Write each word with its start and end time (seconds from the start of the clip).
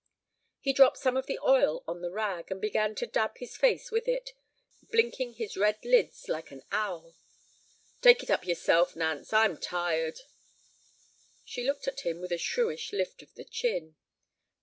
He 0.59 0.73
dropped 0.73 0.97
some 0.97 1.15
of 1.15 1.27
the 1.27 1.37
oil 1.43 1.83
on 1.87 2.01
the 2.01 2.09
rag, 2.09 2.49
and 2.49 2.59
began 2.59 2.95
to 2.95 3.05
dab 3.05 3.37
his 3.37 3.55
face 3.55 3.91
with 3.91 4.07
it, 4.07 4.33
blinking 4.89 5.33
his 5.35 5.55
red 5.55 5.77
lids 5.85 6.27
like 6.27 6.49
an 6.49 6.63
owl. 6.71 7.13
"Take 8.01 8.23
it 8.23 8.31
up 8.31 8.47
yourself, 8.47 8.95
Nance; 8.95 9.31
I'm 9.31 9.57
tired." 9.59 10.21
She 11.45 11.63
looked 11.63 11.87
at 11.87 11.99
him 11.99 12.19
with 12.19 12.31
a 12.31 12.39
shrewish 12.39 12.91
lift 12.91 13.21
of 13.21 13.31
the 13.35 13.45
chin. 13.45 13.95